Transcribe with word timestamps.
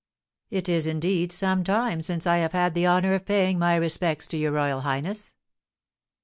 "It 0.49 0.67
is, 0.67 0.87
indeed, 0.87 1.31
some 1.31 1.63
time 1.63 2.01
since 2.01 2.25
I 2.25 2.37
have 2.37 2.53
had 2.53 2.73
the 2.73 2.87
honour 2.87 3.13
of 3.13 3.23
paying 3.23 3.59
my 3.59 3.75
respects 3.75 4.25
to 4.29 4.37
your 4.37 4.51
royal 4.53 4.81
highness." 4.81 5.35